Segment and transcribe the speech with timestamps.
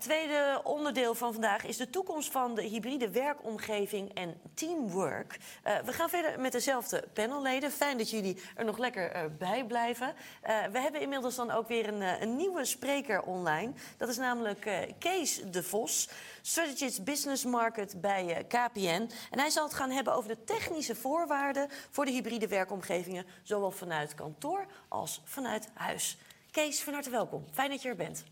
[0.00, 5.38] tweede onderdeel van vandaag is de toekomst van de hybride werkomgeving en teamwork.
[5.66, 7.70] Uh, we gaan verder met dezelfde panelleden.
[7.70, 10.06] Fijn dat jullie er nog lekker uh, bij blijven.
[10.06, 13.72] Uh, we hebben inmiddels dan ook weer een, een, nieuwe spreker online.
[13.96, 16.08] Dat is namelijk Kees de Vos,
[16.42, 19.10] Strategist Business Market bij KPN.
[19.30, 23.70] En hij zal het gaan hebben over de technische voorwaarden voor de hybride werkomgevingen, zowel
[23.70, 26.18] vanuit kantoor als vanuit huis.
[26.50, 27.44] Kees, van harte welkom.
[27.52, 28.24] Fijn dat je er bent.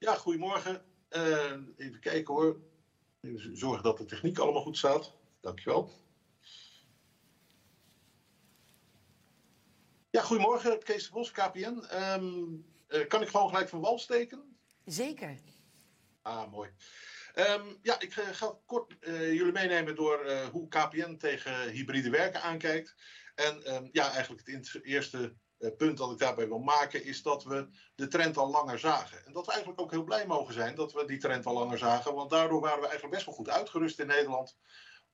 [0.00, 0.84] Ja, goedemorgen.
[1.10, 2.60] Uh, even kijken hoor.
[3.20, 5.12] Even zorgen dat de techniek allemaal goed staat.
[5.40, 5.92] Dankjewel.
[10.10, 10.82] Ja, goedemorgen.
[10.82, 11.60] Kees de Bos, KPN.
[11.60, 12.52] Um, ehm,
[12.88, 14.56] uh, kan ik gewoon gelijk van wal steken?
[14.84, 15.38] Zeker.
[16.22, 16.70] Ah, mooi.
[17.34, 22.94] Um, ja, ik ga kort uh, jullie meenemen door hoe KPN tegen hybride werken aankijkt.
[23.34, 25.36] En um, ja, eigenlijk het eerste
[25.76, 29.26] punt dat ik daarbij wil maken is dat we de trend al langer zagen.
[29.26, 31.78] En dat we eigenlijk ook heel blij mogen zijn dat we die trend al langer
[31.78, 32.14] zagen.
[32.14, 34.58] Want daardoor waren we eigenlijk best wel goed uitgerust in Nederland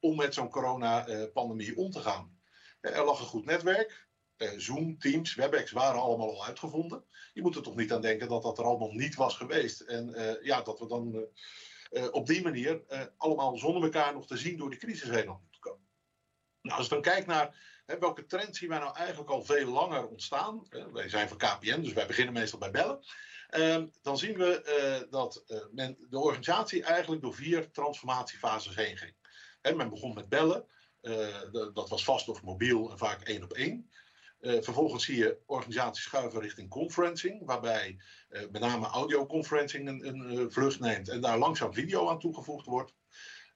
[0.00, 2.38] om met zo'n coronapandemie om te gaan.
[2.80, 4.08] Er lag een goed netwerk.
[4.56, 7.04] Zoom, Teams, WebEx waren allemaal al uitgevonden.
[7.32, 9.80] Je moet er toch niet aan denken dat dat er allemaal niet was geweest.
[9.80, 11.26] En ja, dat we dan
[12.10, 12.82] op die manier
[13.16, 15.88] allemaal zonder elkaar nog te zien door die crisis heen moeten komen.
[16.62, 19.70] Nou, als je dan kijkt naar hè, welke trend zien wij nou eigenlijk al veel
[19.70, 20.66] langer ontstaan.
[20.68, 23.04] Hè, wij zijn van KPN, dus wij beginnen meestal bij bellen.
[23.50, 28.96] Um, dan zien we uh, dat uh, men, de organisatie eigenlijk door vier transformatiefases heen
[28.96, 29.14] ging.
[29.60, 30.66] Hè, men begon met bellen,
[31.02, 31.36] uh,
[31.74, 33.90] dat was vast of mobiel en vaak één op één.
[34.40, 41.08] vervolgens zie je organisaties schuiven richting conferencing, waarbij met name audioconferencing een, een vlucht neemt
[41.08, 42.94] en daar langzaam video aan toegevoegd wordt.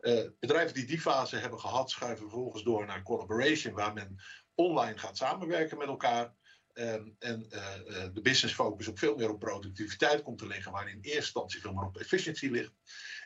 [0.00, 4.16] Uh, bedrijven die die fase hebben gehad, schuiven vervolgens door naar collaboration, waar men
[4.54, 6.38] online gaat samenwerken met elkaar.
[6.72, 10.72] Um, en uh, uh, de business focus ook veel meer op productiviteit komt te liggen,
[10.72, 12.72] waar in eerste instantie veel meer op efficiëntie ligt.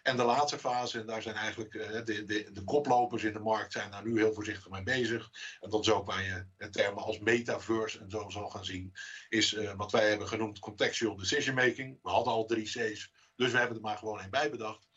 [0.03, 1.73] En de laatste fase, en daar zijn eigenlijk
[2.07, 5.31] de, de, de koplopers in de markt zijn daar nu heel voorzichtig mee bezig.
[5.61, 8.93] En dat is ook waar je termen als metaverse en zo zal gaan zien,
[9.29, 11.99] is wat wij hebben genoemd contextual decision making.
[12.03, 14.89] We hadden al drie C's, dus we hebben er maar gewoon één bij bedacht.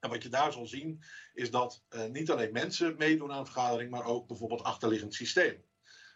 [0.00, 1.02] En wat je daar zal zien,
[1.32, 5.64] is dat uh, niet alleen mensen meedoen aan een vergadering, maar ook bijvoorbeeld achterliggend systeem.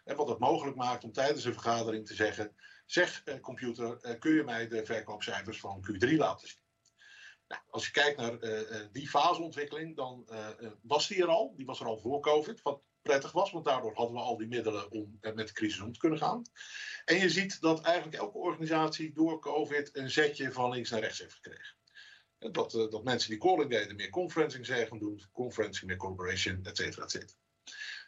[0.03, 4.19] En wat het mogelijk maakt om tijdens een vergadering te zeggen: Zeg, uh, computer, uh,
[4.19, 6.63] kun je mij de verkoopcijfers van Q3 laten zien?
[7.47, 8.39] Nou, als je kijkt naar
[8.91, 10.29] die faseontwikkeling, dan
[10.81, 11.53] was die er al.
[11.57, 12.61] Die was er al voor COVID.
[12.61, 15.93] Wat prettig was, want daardoor hadden we al die middelen om met de crisis om
[15.93, 16.41] te kunnen gaan.
[17.05, 21.19] En je ziet dat eigenlijk elke organisatie door COVID een zetje van links naar rechts
[21.19, 21.75] heeft gekregen.
[22.39, 26.77] Dat, uh, dat mensen die calling deden meer conferencing gaan doen, conferencing meer collaboration, et
[26.77, 27.39] cetera, et cetera.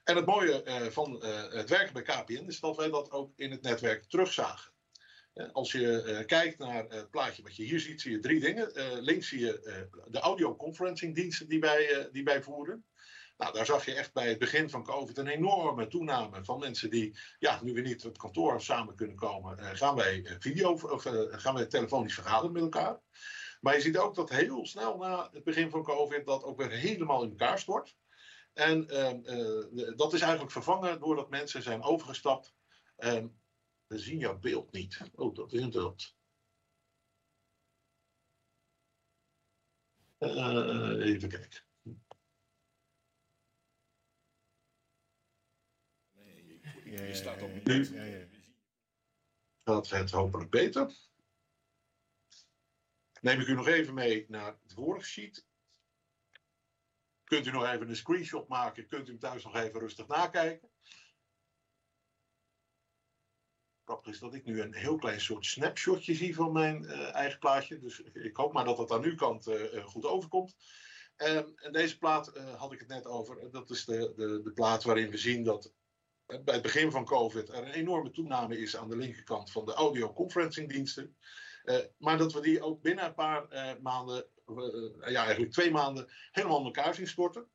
[0.04, 3.32] En het mooie uh, van uh, het werken bij KPN is dat wij dat ook
[3.36, 4.72] in het netwerk terugzagen.
[5.52, 8.72] Als je kijkt naar het plaatje wat je hier ziet, zie je drie dingen.
[9.04, 12.86] links zie je de audio-conferencing diensten die wij, die wij voeren.
[13.38, 16.90] Nou, daar zag je echt bij het begin van COVID een enorme toename van mensen
[16.90, 21.06] die, ja, nu we niet op het kantoor samen kunnen komen, gaan wij video of
[21.32, 23.00] gaan wij telefonisch vergaderen met elkaar.
[23.62, 26.72] Maar je ziet ook dat heel snel na het begin van COVID dat ook weer
[26.72, 27.98] helemaal in elkaar stort.
[28.54, 32.56] En uh, dat is eigenlijk vervangen doordat mensen zijn overgestapt.
[32.98, 33.26] Uh,
[33.88, 35.02] we zien jouw beeld niet.
[35.16, 36.16] Oh, dat is interessant.
[40.20, 41.62] Uh, even kijken.
[46.14, 47.64] Nee, je, staat op.
[47.64, 47.86] Nu
[49.64, 51.07] gaat het hopelijk beter
[53.28, 55.46] neem ik u nog even mee naar het vorige sheet.
[57.24, 60.70] Kunt u nog even een screenshot maken, kunt u hem thuis nog even rustig nakijken.
[63.84, 67.40] Grappig is dat ik nu een heel klein soort snapshotje zie van mijn uh, eigen
[67.40, 67.80] plaatje.
[67.80, 70.56] Dus ik hoop maar dat het aan uw kant uh, goed overkomt.
[71.18, 73.52] Um, en deze plaat had ik het net over.
[73.52, 75.74] Dat is de, de, de plaat waarin we zien dat
[76.26, 79.74] bij het begin van COVID er een enorme toename is aan de linkerkant van de
[79.74, 81.04] audio-conferencing diensten.
[81.04, 81.47] Uh,
[81.98, 86.08] maar dat we die ook binnen een paar uh, maanden, uh, ja eigenlijk twee maanden,
[86.32, 87.48] helemaal in elkaar zien storten.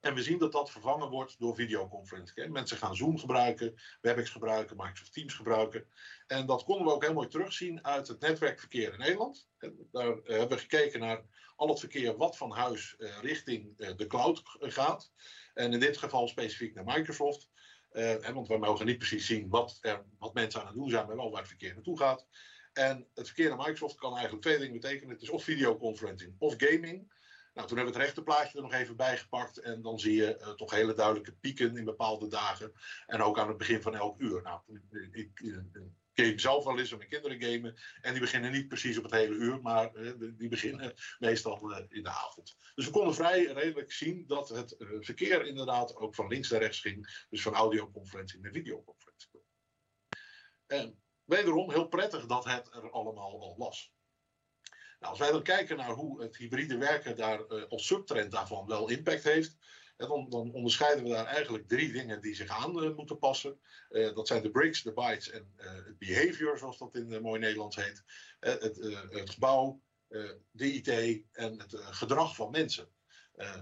[0.00, 2.52] En we zien dat dat vervangen wordt door videoconferencing.
[2.52, 5.86] Mensen gaan Zoom gebruiken, WebEx gebruiken, Microsoft Teams gebruiken.
[6.26, 9.48] En dat konden we ook heel mooi terugzien uit het netwerkverkeer in Nederland.
[9.92, 11.24] Daar hebben we gekeken naar
[11.56, 15.12] al het verkeer wat van huis richting de cloud gaat.
[15.54, 17.50] En in dit geval specifiek naar Microsoft.
[18.32, 21.16] want we mogen niet precies zien wat, er, wat mensen aan het doen zijn, maar
[21.16, 22.26] wel waar het verkeer naartoe gaat.
[22.78, 25.10] En het verkeer naar Microsoft kan eigenlijk twee dingen betekenen.
[25.10, 27.12] Het is of videoconferencing of gaming.
[27.54, 29.58] Nou, toen hebben we het rechterplaatje er nog even bij gepakt.
[29.58, 32.72] En dan zie je uh, toch hele duidelijke pieken in bepaalde dagen.
[33.06, 34.42] En ook aan het begin van elk uur.
[34.42, 34.60] Nou,
[35.12, 35.30] ik,
[36.14, 37.76] game zelf wel eens, mijn kinderen gamen.
[38.00, 39.92] En die beginnen niet precies op het hele uur, maar
[40.36, 42.56] die beginnen meestal in de avond.
[42.74, 46.80] Dus we konden vrij redelijk zien dat het verkeer inderdaad ook van links naar rechts
[46.80, 47.24] ging.
[47.30, 49.30] Dus van audioconferentie naar videoconferentie.
[50.66, 50.98] En
[51.28, 53.92] wederom heel prettig dat het er allemaal al was.
[55.00, 58.88] Nou, als wij dan kijken naar hoe het hybride werken daar als subtrend daarvan wel
[58.88, 59.56] impact heeft,
[60.06, 63.60] dan, dan, onderscheiden we daar eigenlijk drie dingen die zich aan uh, moeten passen.
[63.90, 67.40] Uh, dat zijn de bricks, de bytes en uh, het behavior, zoals dat in mooi
[67.40, 68.04] Nederlands heet.
[68.40, 68.76] het,
[69.10, 69.82] het, gebouw,
[70.50, 72.88] de IT en het gedrag van mensen.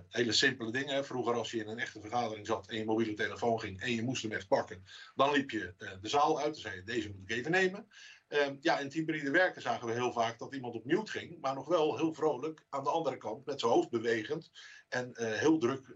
[0.09, 1.05] Hele simpele dingen.
[1.05, 4.03] Vroeger als je in een echte vergadering zat en je mobiele telefoon ging en je
[4.03, 4.85] moest hem echt pakken,
[5.15, 7.89] dan liep je de zaal uit en zei je deze moet ik even nemen.
[8.29, 11.41] Um, ja, in het hybride werken zagen we heel vaak dat iemand op mute ging,
[11.41, 14.51] maar nog wel heel vrolijk aan de andere kant met zijn hoofd bewegend
[14.89, 15.87] en uh, heel druk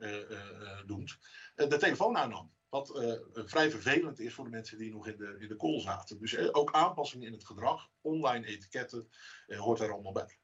[0.87, 1.19] doend
[1.55, 2.53] de telefoon aannam.
[2.69, 2.88] Wat
[3.32, 6.19] vrij vervelend is voor de mensen die nog in de, in de call zaten.
[6.19, 9.09] Dus ook aanpassingen in het gedrag, online etiketten,
[9.47, 10.38] hoort daar allemaal bij.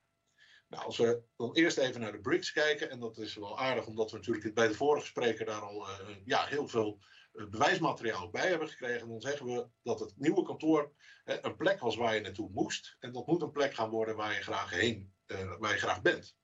[0.68, 3.86] Nou, als we dan eerst even naar de BRICS kijken, en dat is wel aardig
[3.86, 5.86] omdat we natuurlijk bij de vorige spreker daar al
[6.24, 6.98] ja, heel veel
[7.32, 10.92] bewijsmateriaal bij hebben gekregen, dan zeggen we dat het nieuwe kantoor
[11.24, 12.96] een plek was waar je naartoe moest.
[13.00, 15.12] En dat moet een plek gaan worden waar je graag heen,
[15.58, 16.36] waar je graag bent.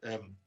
[0.00, 0.42] Um,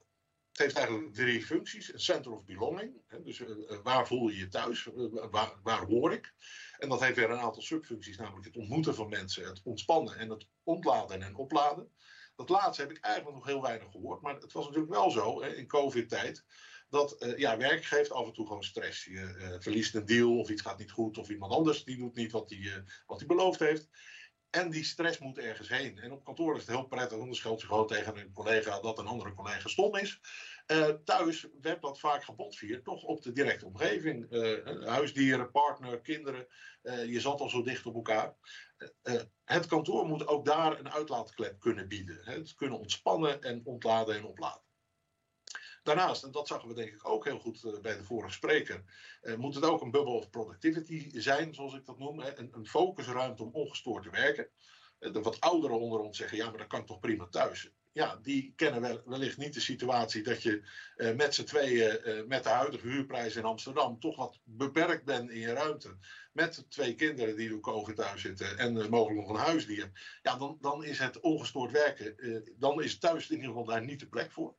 [0.58, 1.94] het heeft eigenlijk drie functies.
[1.94, 3.02] Een center of belonging.
[3.24, 3.44] Dus
[3.84, 4.90] waar voel je je thuis?
[5.32, 6.34] Waar, waar hoor ik?
[6.78, 10.30] En dat heeft weer een aantal subfuncties, namelijk het ontmoeten van mensen, het ontspannen en
[10.30, 11.92] het ontladen en opladen.
[12.38, 14.22] Dat laatste heb ik eigenlijk nog heel weinig gehoord.
[14.22, 16.44] Maar het was natuurlijk wel zo hè, in COVID-tijd.
[16.90, 19.06] Dat uh, ja, werk geeft af en toe gewoon stress.
[19.06, 21.18] Je verliest een deal of iets gaat niet goed.
[21.18, 23.90] Of iemand anders die doet niet wat hij wat beloofd heeft.
[24.50, 25.98] En die stress moet ergens heen.
[25.98, 29.00] En op kantoor is het heel prettig, dan schuld je gewoon tegen een collega dat
[29.00, 30.20] een andere collega stom is.
[30.68, 34.32] Uh, thuis werd dat vaak gebotvierd, toch op de directe omgeving.
[34.32, 36.48] Uh, huisdieren, partner, kinderen.
[37.08, 38.36] Je zat al zo dicht op elkaar.
[39.44, 42.20] het kantoor moet ook daar een uitlaatklep kunnen bieden.
[42.24, 44.67] Het kunnen ontspannen en ontladen en opladen.
[45.88, 48.84] Daarnaast, en dat zagen we denk ik ook heel goed uh, bij de vorige spreker,
[49.22, 52.20] uh, moet het ook een bubble of productivity zijn, zoals ik dat noem.
[52.20, 54.48] Een, focusruimte om ongestoord te werken.
[55.00, 57.72] Uh, de wat ouderen onder ons zeggen, ja, maar dat kan toch prima thuis.
[57.92, 60.64] Ja, die kennen wel, wellicht niet de situatie dat je
[61.16, 65.54] met z'n tweeën, met de huidige huurprijs in Amsterdam, toch wat beperkt bent in je
[65.54, 65.98] ruimte.
[66.32, 70.20] Met twee kinderen die door COVID thuis zitten en mogelijk nog een huisdier.
[70.22, 72.16] Ja, dan, dan is het ongestoord werken,
[72.58, 74.56] dan is thuis in ieder geval daar niet de plek voor.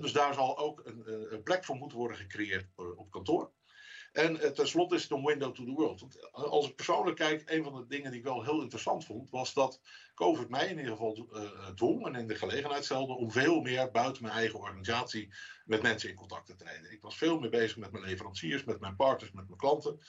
[0.00, 3.52] Dus daar zal ook een, een plek voor moeten worden gecreëerd eh, op kantoor.
[4.12, 6.00] En uh, tenslotte is het een window to the world.
[6.00, 9.04] Want eh, als ik persoonlijk kijk, een van de dingen die ik wel heel interessant
[9.04, 9.80] vond, was dat
[10.14, 13.90] COVID mij in ieder geval uh, dwong en in de gelegenheid stelde om veel meer
[13.90, 15.34] buiten mijn eigen organisatie
[15.64, 16.92] met mensen in contact te treden.
[16.92, 20.00] Ik was veel meer bezig met mijn leveranciers, met mijn partners, met mijn klanten.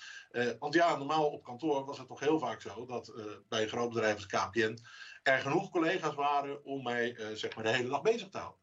[0.59, 3.13] Want ja, normaal op kantoor was het toch heel vaak zo dat
[3.49, 4.77] bij een groot bedrijf als KPN
[5.23, 8.60] er genoeg collega's waren om mij zeg maar de hele dag bezig te houden.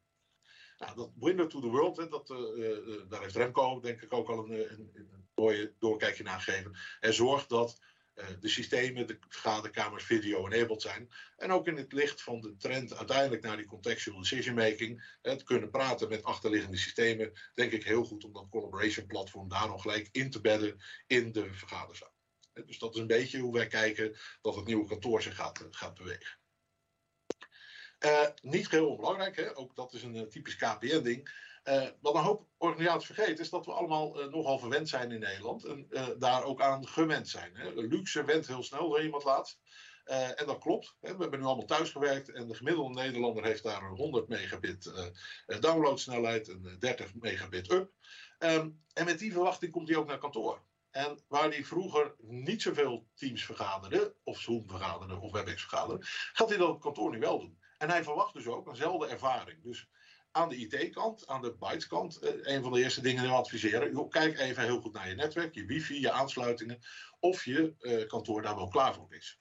[0.78, 4.72] Dat Window to the World, dat, uh, daar heeft Remco denk ik ook al een,
[4.72, 6.76] een, een mooie doorkijkje naar gegeven.
[7.00, 7.78] En zorgt dat
[8.40, 11.08] de systemen, de vergaderkamers video-enabled zijn.
[11.36, 15.16] En ook in het licht van de trend uiteindelijk naar die contextual decision making.
[15.22, 17.32] Het kunnen praten met achterliggende systemen.
[17.54, 21.32] Denk ik heel goed om dat collaboration platform daar nog gelijk in te bedden in
[21.32, 22.12] de vergaderzaal.
[22.66, 25.94] Dus dat is een beetje hoe wij kijken dat het nieuwe kantoor zich gaat, gaat
[25.94, 26.37] bewegen.
[28.04, 29.56] Uh, niet heel onbelangrijk, hè?
[29.56, 31.46] ook dat is een uh, typisch KPN-ding.
[31.64, 35.64] Uh, wat een hoop organisaties vergeten is dat we allemaal nogal verwend zijn in Nederland
[35.64, 35.88] en
[36.18, 37.56] daar ook aan gewend zijn.
[37.56, 37.70] Hè?
[37.74, 39.60] Luxe went heel snel, zei iemand laatst.
[40.04, 40.96] en dat klopt.
[41.00, 41.16] Hè?
[41.16, 44.92] We hebben nu allemaal thuis gewerkt en de gemiddelde Nederlander heeft daar een 100 megabit
[45.60, 47.90] downloadsnelheid en 30 megabit up.
[48.38, 50.62] Um, en met die verwachting komt hij ook naar kantoor.
[50.90, 56.48] En waar die vroeger niet zoveel Teams vergaderde, of Zoom vergaderde, of WebEx vergaderde, gaat
[56.48, 57.58] hij dat op kantoor nu wel doen.
[57.78, 59.62] En hij verwacht dus ook eenzelfde ervaring.
[59.62, 59.88] Dus
[60.30, 64.08] aan de IT-kant, aan de bytes-kant, eh, een van de eerste dingen die we adviseren.
[64.08, 66.78] Kijk even heel goed naar je netwerk, je wifi, je aansluitingen.
[67.20, 69.36] Of je uh, kantoor daar wel klaar voor is.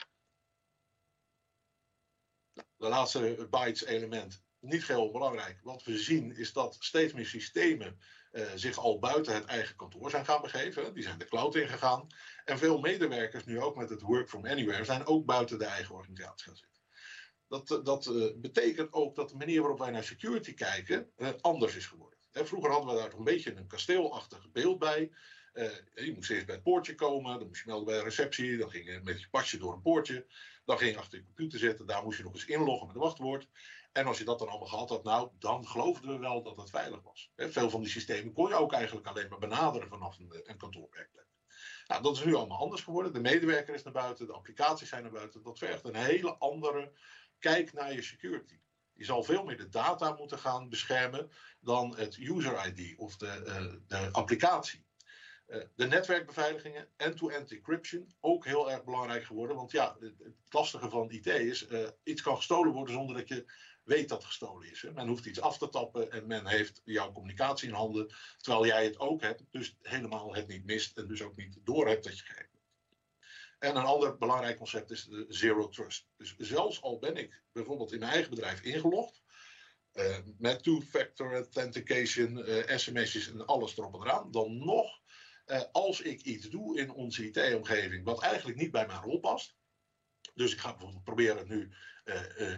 [2.53, 5.59] De laatste bytes-element, niet heel belangrijk.
[5.61, 7.99] Wat we zien is dat steeds meer systemen
[8.31, 10.93] uh, zich al buiten het eigen kantoor zijn gaan begeven.
[10.93, 12.07] Die zijn de cloud ingegaan.
[12.45, 15.95] En veel medewerkers, nu ook met het work from anywhere, zijn ook buiten de eigen
[15.95, 16.76] organisatie gaan zitten.
[17.47, 21.29] Dat, eh, dat uh, betekent ook dat de manier waarop wij naar security kijken uh,
[21.41, 22.19] anders is geworden.
[22.31, 25.11] Vroeger hadden we daar toch een beetje een kasteelachtig beeld bij.
[25.93, 28.69] je moest eerst bij het poortje komen, dan moest je melden bij de receptie, dan
[28.69, 30.25] ging je met je pasje door een poortje,
[30.65, 33.01] dan ging je achter je computer zitten, daar moest je nog eens inloggen met een
[33.01, 33.47] wachtwoord.
[33.91, 36.69] En als je dat dan allemaal gehad had, nou, dan geloofden we wel dat het
[36.69, 37.31] veilig was.
[37.35, 41.27] Veel van die systemen kon je ook eigenlijk alleen maar benaderen vanaf een, een kantoorwerkplek.
[41.87, 43.13] Nou, dat is nu allemaal anders geworden.
[43.13, 45.43] De medewerker is naar buiten, de applicaties zijn naar buiten.
[45.43, 46.91] Dat vergt een hele andere
[47.39, 48.59] kijk naar je security.
[48.93, 53.43] Je zal veel meer de data moeten gaan beschermen dan het user ID of de,
[53.45, 54.85] uh, de applicatie.
[55.47, 59.55] Uh, de netwerkbeveiligingen, end-to-end encryption, ook heel erg belangrijk geworden.
[59.55, 63.45] Want ja, het, lastige van IT is, uh, iets kan gestolen worden zonder dat je
[63.83, 64.85] weet dat gestolen is.
[64.93, 68.83] Men hoeft iets af te tappen en men heeft jouw communicatie in handen, terwijl jij
[68.83, 72.17] het ook hebt, dus helemaal het niet mist en dus ook niet door hebt dat
[72.17, 72.56] je bent.
[73.59, 76.07] En een ander belangrijk concept is de zero trust.
[76.17, 79.21] Dus zelfs al ben ik bijvoorbeeld in mijn eigen bedrijf ingelogd,
[79.93, 85.01] uh, met two-factor authentication, uh, en alles erop en eraan, dan nog,
[85.45, 89.55] uh, als ik iets doe in onze IT-omgeving wat eigenlijk niet bij mijn rol past,
[90.33, 91.71] dus ik ga bijvoorbeeld proberen nu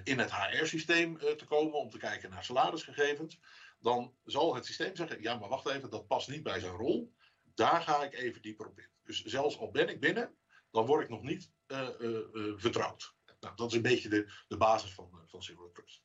[0.04, 3.40] in het HR-systeem te komen om te kijken naar salarisgegevens,
[3.80, 7.14] dan zal het systeem zeggen, ja maar wacht even, dat past niet bij zijn rol,
[7.54, 8.90] daar ga ik even dieper op in.
[9.04, 10.38] Dus zelfs al ben ik binnen,
[10.72, 13.16] dan word ik nog niet uh, uh, uh, vertrouwd.
[13.40, 15.42] Nou, dat is een beetje de, de basis van, van
[15.74, 16.04] Trust.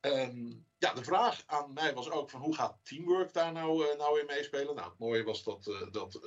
[0.00, 4.20] Um, ja, de vraag aan mij was ook van hoe gaat teamwork daar nou, nou
[4.20, 4.74] in meespelen?
[4.74, 6.20] Nou, het mooie was dat, dat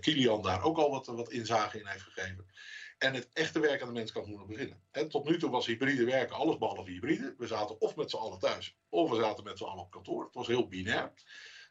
[0.00, 2.46] Kilian daar ook al wat, wat inzage in heeft gegeven.
[2.98, 4.82] En het echte werk aan de menskant moet nog beginnen.
[4.90, 7.34] En tot nu toe was hybride werken alles behalve hybride.
[7.38, 10.24] We zaten of met z'n allen thuis, of we zaten met z'n allen op kantoor.
[10.24, 11.12] Het was heel binair.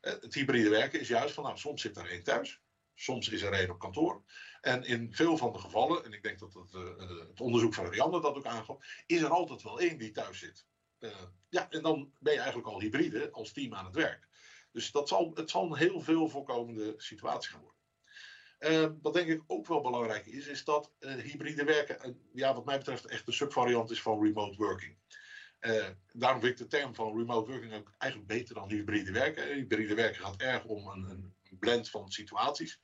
[0.02, 2.62] Het hybride werken is juist van, nou, soms zit er één thuis.
[3.00, 4.24] Soms is er één op kantoor.
[4.62, 7.90] En in veel van de gevallen, en ik denk dat het, uh, het onderzoek van
[7.90, 10.66] Rianne dat ook aangaf, is er altijd wel één die thuis zit.
[11.00, 11.12] Uh,
[11.50, 14.28] ja, en dan ben je eigenlijk al hybride als team aan het werk.
[14.72, 17.78] Dus dat zal, het zal een heel veel voorkomende situatie gaan worden.
[19.02, 23.06] Wat denk ik ook wel belangrijk is, is dat hybride werken, ja, wat mij betreft,
[23.06, 24.98] echt een subvariant is van remote working.
[26.12, 29.54] daarom vind ik de term van remote working ook eigenlijk beter dan hybride werken.
[29.54, 32.80] Hybride werken gaat erg om een, een blend van situaties.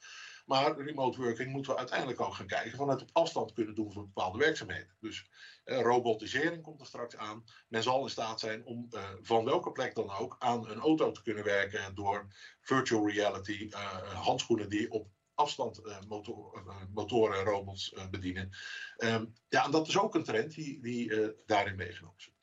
[0.46, 3.92] Maar remote working moeten we uiteindelijk ook gaan kijken van het op afstand kunnen doen
[3.92, 4.96] van bepaalde werkzaamheden.
[5.00, 5.30] Dus
[5.66, 7.44] uh, robotisering komt er straks aan.
[7.68, 11.12] Men zal in staat zijn om uh, van welke plek dan ook aan een auto
[11.12, 12.28] te kunnen werken door
[12.62, 16.64] virtual reality, uh, handschoenen die op afstand motor,
[16.94, 18.50] motoren en robots bedienen.
[18.98, 22.35] Um, ja, en dat is ook een trend die, die daarin meegenomen is.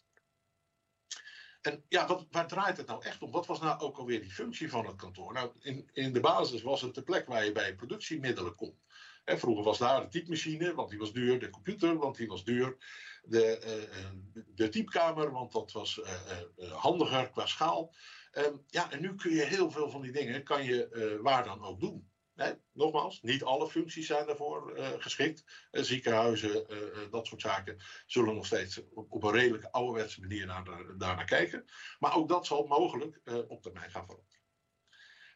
[1.62, 3.30] En ja, wat, waar draait het nou echt om?
[3.30, 5.32] Wat was nou ook alweer die functie van het kantoor?
[5.32, 8.78] Nou, in, in de basis was het de plek waar je bij productiemiddelen kon.
[9.24, 11.38] Vroeger was daar de typemachine, want die was duur.
[11.38, 12.76] De computer, want die was duur.
[13.22, 14.10] De, uh,
[14.54, 17.94] de typkamer, want dat was uh, handiger qua schaal.
[18.32, 21.64] Um, ja, en nu kun je heel veel van die dingen, kan je waar dan
[21.64, 22.11] ook doen.
[22.34, 25.68] Nee, nogmaals, niet alle functies zijn daarvoor uh, geschikt.
[25.70, 30.46] Uh, ziekenhuizen, uh, dat soort zaken zullen nog steeds op, op een redelijk ouderwetse manier
[30.46, 30.64] naar,
[30.98, 31.64] daar naar kijken.
[31.98, 34.40] Maar ook dat zal mogelijk op termijn gaan veranderen.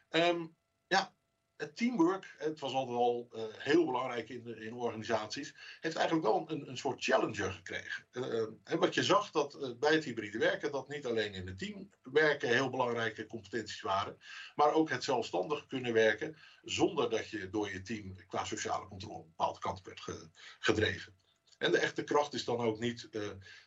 [0.09, 0.55] Um,
[0.87, 1.16] ja,
[1.57, 6.45] het teamwork, het was altijd al uh, heel belangrijk in, in organisaties, heeft eigenlijk wel
[6.47, 8.05] een, een soort challenger gekregen.
[8.11, 11.89] Uh, wat je zag dat bij het hybride werken, dat niet alleen in het team
[12.03, 14.17] werken heel belangrijke competenties waren,
[14.55, 19.19] maar ook het zelfstandig kunnen werken zonder dat je door je team qua sociale controle
[19.19, 21.15] een bepaalde kant werd ge, gedreven.
[21.57, 23.09] En de echte kracht is dan ook niet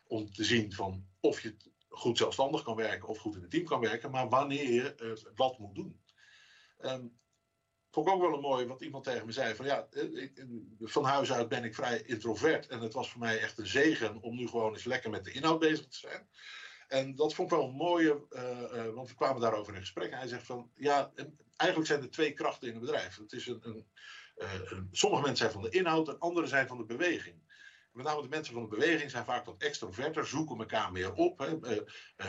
[0.07, 1.57] om te zien van of je
[1.89, 5.59] goed zelfstandig kan werken of goed in het team kan werken, maar wanneer je wat
[5.59, 6.01] moet doen.
[6.81, 7.20] Um,
[7.91, 10.47] vond ik ook wel een mooi, wat iemand tegen me zei: van ja, ik,
[10.81, 12.67] van huis uit ben ik vrij introvert.
[12.67, 15.33] En het was voor mij echt een zegen om nu gewoon eens lekker met de
[15.33, 16.29] inhoud bezig te zijn.
[16.89, 20.11] En dat vond ik wel een mooie, uh, want we kwamen daarover in gesprek.
[20.11, 21.13] En hij zegt van ja,
[21.57, 23.17] eigenlijk zijn er twee krachten in een bedrijf.
[23.17, 23.87] Het is een, een,
[24.37, 27.49] een, sommige mensen zijn van de inhoud en andere zijn van de beweging.
[27.93, 31.39] Met name de mensen van de beweging zijn vaak wat extroverter, zoeken elkaar meer op,
[31.39, 31.57] hè,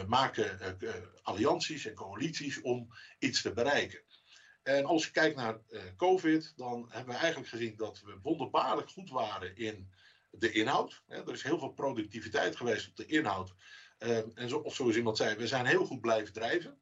[0.08, 0.77] maken
[1.24, 2.88] allianties en coalities om
[3.20, 4.03] iets te bereiken.
[4.63, 8.89] En als je kijkt naar uh, COVID, dan hebben we eigenlijk gezien dat we wonderbaarlijk
[8.89, 9.91] goed waren in
[10.32, 11.03] de inhoud.
[11.08, 13.53] Er is heel veel productiviteit geweest op de inhoud.
[14.00, 16.82] Um, en zo, of zoals iemand zei, we zijn heel goed blijven drijven.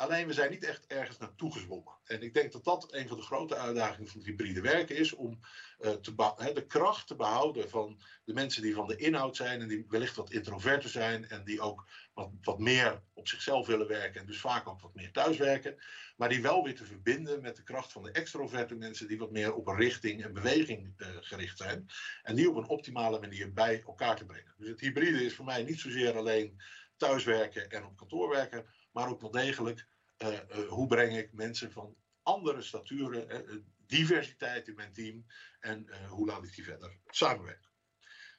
[0.00, 1.92] Alleen we zijn niet echt ergens naartoe gezwommen.
[2.04, 5.12] En ik denk dat dat een van de grote uitdagingen van het hybride werken is.
[5.12, 5.40] Om
[5.80, 6.14] uh, te
[6.54, 9.60] de kracht te behouden van de mensen die van de inhoud zijn.
[9.60, 11.28] En die wellicht wat introverter zijn.
[11.28, 14.20] En die ook wat, wat meer op zichzelf willen werken.
[14.20, 15.76] En dus vaak ook wat meer thuiswerken.
[16.16, 19.08] Maar die wel weer te verbinden met de kracht van de extroverte mensen.
[19.08, 21.86] Die wat meer op een richting en beweging uh, gericht zijn.
[22.22, 24.54] En die op een optimale manier bij elkaar te brengen.
[24.56, 26.60] Dus het hybride is voor mij niet zozeer alleen
[26.96, 29.88] thuiswerken en op kantoor werken maar ook wel degelijk
[30.22, 33.56] uh, uh, hoe breng ik mensen van andere staturen, uh,
[33.86, 35.26] diversiteit in mijn team
[35.60, 37.70] en hoe laat ik die verder samenwerken.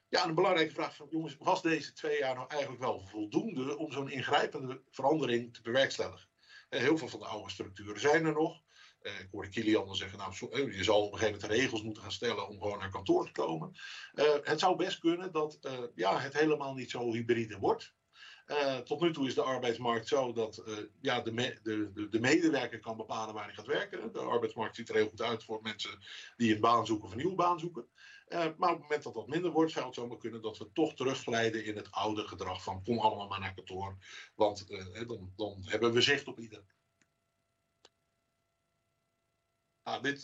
[0.07, 3.91] Ja, een belangrijke vraag van jongens, was deze twee jaar nou eigenlijk wel voldoende om
[3.91, 6.29] zo'n ingrijpende verandering te bewerkstelligen?
[6.69, 8.61] heel veel van de oude structuren zijn er nog.
[9.01, 10.33] ik hoorde Kilian dan zeggen, nou,
[10.71, 13.31] je zal op een gegeven moment regels moeten gaan stellen om gewoon naar kantoor te
[13.31, 13.71] komen.
[14.43, 15.59] het zou best kunnen dat
[15.95, 17.93] ja, het helemaal niet zo hybride wordt.
[18.51, 22.79] Uh, tot nu toe is de arbeidsmarkt zo dat uh, ja, de, de, de, medewerker
[22.79, 24.11] kan bepalen waar hij gaat werken.
[24.13, 25.99] De arbeidsmarkt ziet er heel goed uit voor mensen
[26.37, 27.87] die een baan zoeken of een nieuwe baan zoeken.
[28.29, 30.71] Uh, maar op het moment dat dat minder wordt, zou het zomaar kunnen dat we
[30.73, 33.97] toch terugglijden in het oude gedrag van kom allemaal maar naar kantoor.
[34.35, 34.67] Want
[35.07, 36.63] dan, dan hebben we zicht op ieder.
[39.83, 40.23] Nou, dit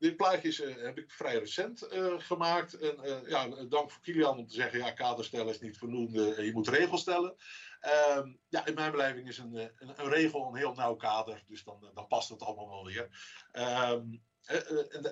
[0.00, 2.78] dit plaatje uh, heb ik vrij recent uh, gemaakt.
[2.78, 6.44] En uh, ja, dank voor Kilian om te zeggen, ja, kader stellen is niet voldoende,
[6.44, 7.34] je moet regels stellen.
[7.80, 11.90] Ehm, ja, in mijn beleving is een, een, regel een heel nauw kader, dus dan,
[11.94, 13.08] dan past het allemaal wel weer.
[13.52, 14.22] En,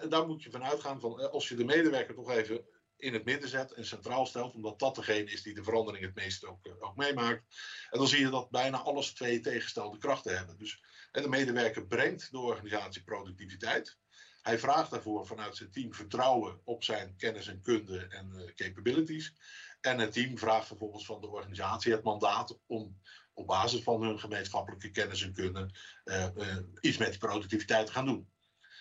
[0.01, 2.67] en, daar moet je van uitgaan, van, als je de medewerker toch even
[2.97, 6.15] in het midden zet en centraal stelt, omdat dat degene is die de verandering het
[6.15, 7.45] meest ook, ook meemaakt.
[7.91, 10.59] En dan zie je dat bijna alles twee tegenstelde krachten hebben.
[10.59, 13.99] Dus de medewerker brengt de organisatie productiviteit.
[14.43, 19.35] Hij vraagt daarvoor vanuit zijn team vertrouwen op zijn kennis en kunde en uh, capabilities.
[19.81, 23.01] En het team vraagt vervolgens van de organisatie het mandaat om
[23.33, 25.71] op basis van hun gemeenschappelijke kennis en kunde
[26.05, 28.29] uh, uh, iets met die productiviteit te gaan doen.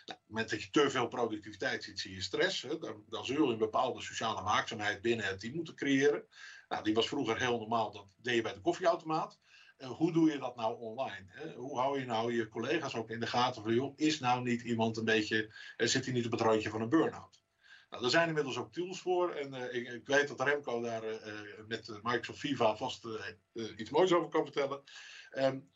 [0.06, 2.62] Nou, moment dat je te veel productiviteit ziet, zie je stress.
[2.62, 2.78] Hè?
[2.78, 6.24] Dan, dan zul je een bepaalde sociale waakzaamheid binnen het team moeten creëren.
[6.70, 9.40] Nou, die was vroeger heel normaal, dat deed je bij de koffieautomaat
[9.86, 11.26] hoe doe je dat nou online?
[11.28, 11.54] Hè?
[11.54, 14.62] Hoe hou je nou je collega's ook in de gaten van, joh, is nou niet
[14.62, 17.42] iemand een beetje, zit hij niet op het randje van een burn-out?
[17.90, 19.32] Nou, er zijn inmiddels ook tools voor.
[19.32, 21.20] En uh, ik, ik, weet dat Remco daar uh,
[21.68, 23.08] met Microsoft Viva vast
[23.78, 24.82] iets moois over kan vertellen.
[25.32, 25.70] Um,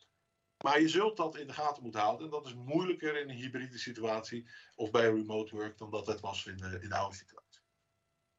[0.63, 2.25] maar je zult dat in de gaten moeten houden.
[2.25, 6.20] En dat is moeilijker in een hybride situatie of bij remote work dan dat het
[6.20, 7.62] was in de, in de oude situatie.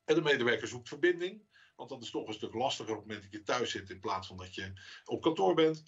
[0.04, 1.42] En de medewerker zoekt verbinding.
[1.76, 4.00] Want dat is toch een stuk lastiger op het moment dat je thuis zit in
[4.00, 4.72] plaats van dat je
[5.04, 5.82] op kantoor bent.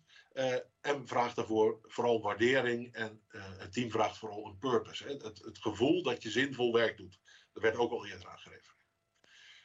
[0.81, 5.05] En vraagt daarvoor vooral waardering en uh, het team vraagt vooral een purpose.
[5.05, 5.12] Hè?
[5.12, 7.21] Het, het, gevoel dat je zinvol werk doet.
[7.53, 8.75] Dat werd ook al eerder aangegeven.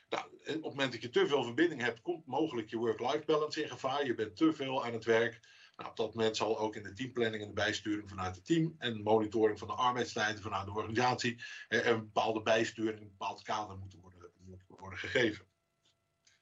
[0.09, 3.61] Nou, op het moment dat je te veel verbinding hebt, komt mogelijk je work-life balance
[3.61, 4.05] in gevaar.
[4.05, 5.39] Je bent te veel aan het werk.
[5.75, 8.75] Nou, op dat moment zal ook in de teamplanning en de bijsturing vanuit het team
[8.77, 13.99] en monitoring van de arbeidstijden vanuit de organisatie een bepaalde bijsturing, een bepaald kader moeten
[13.99, 15.48] worden, moeten worden gegeven.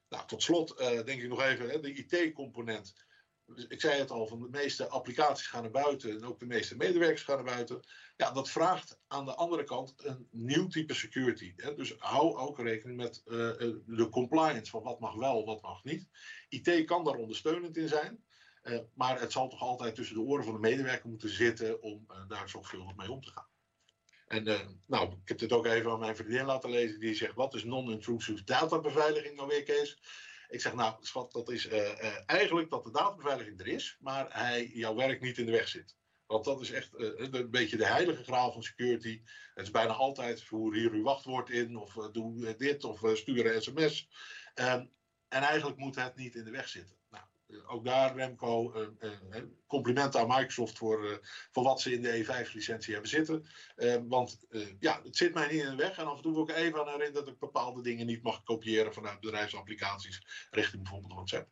[0.10, 3.06] Nou, tot slot uh, denk ik nog even, hè, de IT-component.
[3.68, 6.76] Ik zei het al, van de meeste applicaties gaan naar buiten en ook de meeste
[6.76, 7.80] medewerkers gaan naar buiten.
[8.16, 11.54] Ja, dat vraagt aan de andere kant een nieuw type security.
[11.56, 11.76] Hè.
[11.76, 13.34] Dus hou ook rekening met uh,
[13.86, 16.08] de compliance van wat mag wel, wat mag niet.
[16.50, 18.26] IT kan daar ondersteunend in zijn.
[18.94, 22.50] Maar het zal toch altijd tussen de oren van de medewerker moeten zitten om daar
[22.50, 23.48] zorgvuldig mee om te gaan.
[24.28, 27.00] En uh, nou, ik heb dit ook even aan mijn vriendin laten lezen.
[27.00, 30.00] Die zegt, wat is non-intrusive databeveiliging nou weer, Kees?
[30.50, 34.28] Ik zeg, nou, schat, dat is uh, uh, eigenlijk dat de databeveiliging er is, maar
[34.30, 35.96] hij jouw werk niet in de weg zit.
[36.26, 39.22] Want dat is echt een beetje de heilige graal van security.
[39.54, 43.62] Het is bijna altijd voer hier uw wachtwoord in, of doe dit, of stuur een
[43.62, 44.10] sms.
[44.54, 44.86] Ehm,
[45.28, 46.96] en eigenlijk moet het niet in de weg zitten.
[47.10, 48.74] Nou, eh, ook daar, Remco,
[49.88, 51.20] complimenten aan Microsoft voor,
[51.52, 53.46] voor wat ze in de E5-licentie hebben zitten.
[54.08, 54.40] want
[54.80, 55.98] ja, het zit mij niet in de weg.
[55.98, 58.44] En af en toe wil ik even aan herinneren dat ik bepaalde dingen niet mag
[58.44, 61.50] kopiëren vanuit bedrijfsapplicaties richting bijvoorbeeld WhatsApp.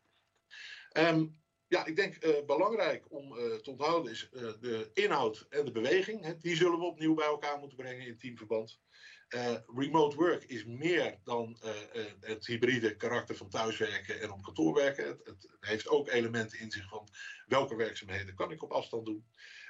[0.93, 6.41] Um, ja, ik denk belangrijk om te onthouden is de inhoud en de beweging.
[6.41, 8.80] die zullen we opnieuw bij elkaar moeten brengen in teamverband.
[9.29, 14.43] Uh, remote work is meer dan uh, uh, het hybride karakter van thuiswerken en op
[14.43, 15.07] kantoor werken.
[15.07, 17.07] Het, het, heeft ook elementen in zich van
[17.45, 19.25] welke werkzaamheden kan ik op afstand doen.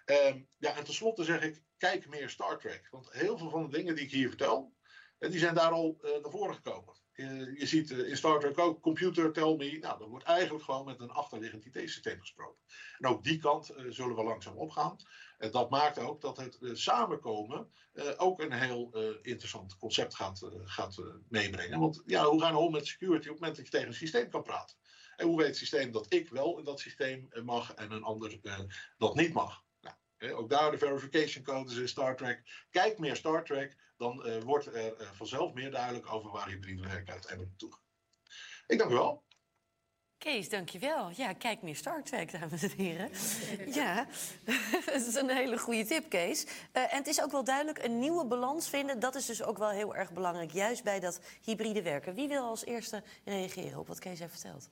[0.06, 2.88] Um, ja, en tenslotte zeg ik, kijk meer Star Trek.
[2.92, 4.74] Want heel veel van de dingen die ik hier vertel,
[5.20, 6.96] die zijn daar al naar voren gekomen.
[7.16, 9.78] Je ziet in Star Trek ook, computer, tell me.
[9.80, 12.64] Nou, dan wordt eigenlijk gewoon met een achterliggend IT-systeem gesproken.
[12.98, 14.98] En ook die kant zullen we langzaam opgaan.
[15.38, 17.72] En dat maakt ook dat het samenkomen
[18.18, 21.80] ook een heel interessant concept gaat, gaat meebrengen.
[21.80, 23.94] Want ja, hoe gaan we om met security op het moment dat je tegen een
[23.94, 24.78] systeem kan praten?
[25.16, 28.40] En hoe weet het systeem dat ik wel in dat systeem mag en een ander
[28.98, 29.65] dat niet mag?
[30.20, 32.66] Ook daar de verification codes in Star Trek.
[32.70, 37.52] Kijk meer Star Trek, dan wordt er vanzelf meer duidelijk over waar hybride werk uiteindelijk
[37.58, 37.80] gaat.
[38.68, 39.24] Ik dank u wel.
[40.18, 41.12] Kees, dankjewel.
[41.16, 43.10] Ja, kijk meer Star Trek, dames en heren.
[43.74, 44.08] Ja,
[44.86, 46.44] dat is een hele goede tip, Kees.
[46.44, 49.00] Uh, en het is ook wel duidelijk, een nieuwe balans vinden...
[49.00, 52.16] dat is dus ook wel heel erg belangrijk, juist bij dat hybride werken.
[52.16, 54.70] Wie wil als eerste reageren op wat Kees heeft verteld?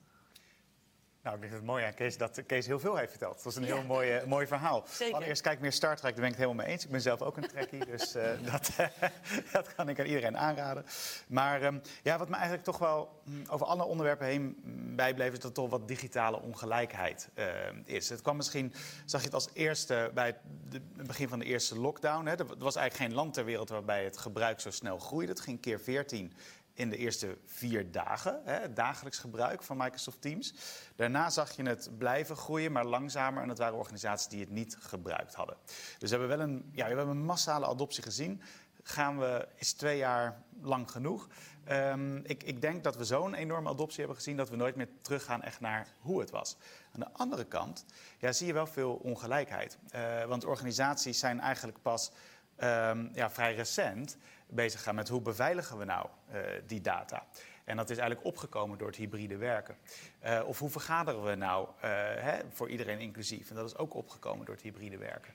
[1.24, 3.34] Nou, ik denk dat het mooi aan Kees dat Kees heel veel heeft verteld.
[3.34, 4.84] Dat was een heel mooi, uh, mooi verhaal.
[4.88, 5.14] Zeker.
[5.14, 6.84] Allereerst kijk meer Star Trek, daar ben ik het helemaal mee eens.
[6.84, 8.70] Ik ben zelf ook een trekkie, dus uh, dat,
[9.52, 10.84] dat kan ik aan iedereen aanraden.
[11.26, 14.56] Maar um, ja, wat me eigenlijk toch wel um, over alle onderwerpen heen
[14.96, 15.32] bijbleef...
[15.32, 17.46] is dat er toch wat digitale ongelijkheid uh,
[17.84, 18.08] is.
[18.08, 21.44] Het kwam misschien, zag je het als eerste bij het, de, het begin van de
[21.44, 22.26] eerste lockdown.
[22.26, 22.36] Hè.
[22.36, 25.32] Er was eigenlijk geen land ter wereld waarbij het gebruik zo snel groeide.
[25.32, 26.32] Het ging keer 14
[26.74, 30.54] in de eerste vier dagen, hè, dagelijks gebruik van Microsoft Teams.
[30.96, 33.42] Daarna zag je het blijven groeien, maar langzamer.
[33.42, 35.56] En dat waren organisaties die het niet gebruikt hadden.
[35.98, 38.42] Dus we hebben wel een, ja, we hebben een massale adoptie gezien.
[38.82, 41.28] Gaan we, is twee jaar lang genoeg?
[41.68, 44.88] Um, ik, ik, denk dat we zo'n enorme adoptie hebben gezien dat we nooit meer
[45.02, 46.56] teruggaan echt naar hoe het was.
[46.92, 47.84] Aan de andere kant
[48.18, 49.78] ja, zie je wel veel ongelijkheid.
[49.94, 52.10] Uh, want organisaties zijn eigenlijk pas
[52.58, 54.16] um, ja, vrij recent
[54.54, 57.26] bezig gaan met hoe beveiligen we nou uh, die data.
[57.64, 59.76] En dat is eigenlijk opgekomen door het hybride werken.
[60.24, 61.82] Uh, of hoe vergaderen we nou uh,
[62.16, 63.50] hè, voor iedereen inclusief?
[63.50, 65.34] En dat is ook opgekomen door het hybride werken.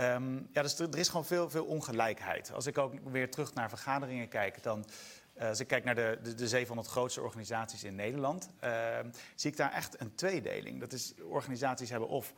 [0.00, 2.52] Um, ja, dus er, is gewoon veel, veel ongelijkheid.
[2.52, 4.84] Als ik ook weer terug naar vergaderingen kijk, dan.
[5.38, 8.48] Als ik kijk naar de, de, de 700 grootste organisaties in Nederland,
[9.34, 10.80] zie ik daar echt een tweedeling.
[10.80, 12.34] Dat is, organisaties hebben of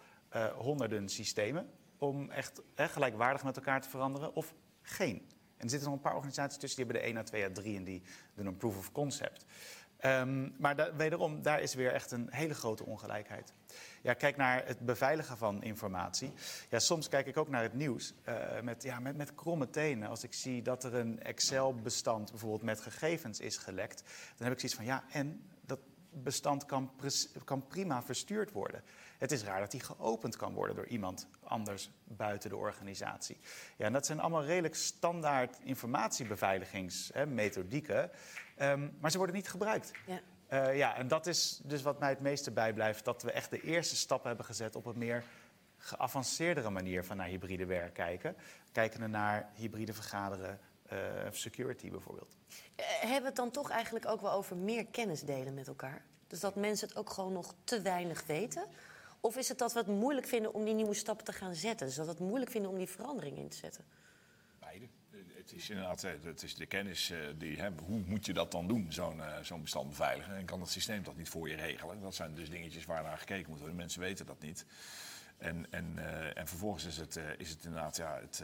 [0.57, 5.29] honderden systemen om echt gelijkwaardig met elkaar te veranderen, of geen.
[5.65, 7.77] Er zitten nog een paar organisaties tussen, die hebben de 1 à 2 à 3
[7.77, 8.03] en die
[8.35, 9.45] doen een proof of concept.
[10.07, 13.53] Um, maar wederom, daar is weer echt een hele grote ongelijkheid.
[14.03, 16.33] Ja, kijk naar het beveiligen van informatie.
[16.71, 20.09] Ja, soms kijk ik ook naar het nieuws uh, met, ja, met, met kromme tenen.
[20.09, 24.03] Als ik zie dat er een Excel-bestand bijvoorbeeld met gegevens is gelekt,
[24.37, 25.43] dan heb ik zoiets van ja, en
[26.23, 26.91] bestand kan,
[27.45, 28.83] kan prima verstuurd worden.
[29.19, 33.39] Het is raar dat die geopend kan worden door iemand anders buiten de organisatie.
[33.77, 38.11] Ja, en dat zijn allemaal redelijk standaard informatiebeveiligingsmethodieken,
[38.59, 39.93] um, maar ze worden niet gebruikt.
[40.07, 40.21] Ja.
[40.53, 43.61] Uh, ja, en dat is dus wat mij het meeste bijblijft, dat we echt de
[43.61, 45.25] eerste stappen hebben gezet op een meer
[45.79, 48.37] geavanceerdere manier van naar hybride werk kijken.
[48.73, 50.59] Kijken naar hybride vergaderen,
[51.31, 52.37] security bijvoorbeeld.
[52.81, 56.05] Uh, hebben we het dan toch eigenlijk ook wel over meer kennis delen met elkaar?
[56.27, 58.67] Dus dat mensen het ook gewoon nog te weinig weten?
[59.21, 61.87] Of is het dat we het moeilijk vinden om die nieuwe stappen te gaan zetten?
[61.87, 63.85] Dus dat we het moeilijk vinden om die verandering in te zetten?
[64.59, 64.87] Beide.
[65.35, 68.93] Het is inderdaad het is de kennis die, hè, hoe moet je dat dan doen,
[68.93, 70.37] zo'n zo'n bestand beveiligen?
[70.37, 72.01] En kan het systeem dat niet voor je regelen?
[72.01, 73.77] Dat zijn dus dingetjes waar naar gekeken moet worden.
[73.77, 74.67] Mensen weten dat niet.
[75.39, 75.99] En, en,
[76.35, 78.43] en vervolgens is het, is het inderdaad ja, het,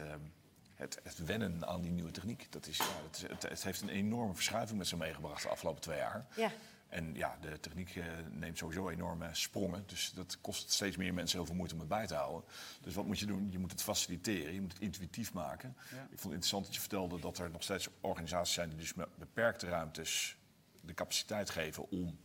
[0.81, 2.47] het, het, wennen aan die nieuwe techniek.
[2.51, 5.81] Dat is, ja, het, het, het heeft een enorme verschuiving met zich meegebracht de afgelopen
[5.81, 6.27] twee jaar.
[6.37, 6.51] Ja.
[6.88, 9.85] En ja, de techniek uh, neemt sowieso enorme sprongen.
[9.87, 12.51] Dus dat kost steeds meer mensen heel veel moeite om het bij te houden.
[12.81, 13.49] Dus wat moet je doen?
[13.51, 15.77] Je moet het faciliteren, je moet het intuïtief maken.
[15.90, 16.03] Ja.
[16.03, 18.95] Ik vond het interessant dat je vertelde dat er nog steeds organisaties zijn die dus
[18.95, 20.37] met beperkte ruimtes
[20.81, 22.19] de capaciteit geven om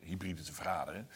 [0.00, 1.08] hybride te vergaderen.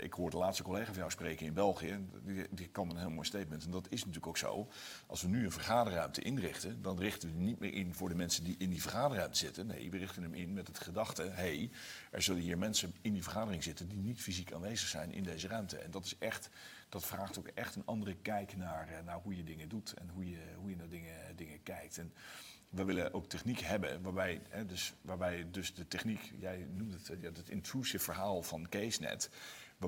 [0.00, 1.98] Ik hoorde de laatste collega van jou spreken in België.
[2.22, 3.64] Die, die kwam een heel mooi statement.
[3.64, 4.68] En dat is natuurlijk ook zo.
[5.06, 8.44] Als we nu een vergaderruimte inrichten, dan richten we niet meer in voor de mensen
[8.44, 9.66] die in die vergaderruimte zitten.
[9.66, 11.70] Nee, we richten hem in met het gedachte: hé, hey,
[12.10, 15.48] er zullen hier mensen in die vergadering zitten die niet fysiek aanwezig zijn in deze
[15.48, 15.76] ruimte.
[15.78, 16.50] En dat is echt.
[16.88, 20.30] Dat vraagt ook echt een andere kijk naar, naar hoe je dingen doet en hoe
[20.30, 21.98] je, hoe je naar dingen, dingen kijkt.
[21.98, 22.12] En
[22.74, 27.20] we willen ook techniek hebben waarbij, hè, dus, waarbij dus de techniek, jij noemde het,
[27.20, 29.30] ja, het intrusive verhaal van Kees net,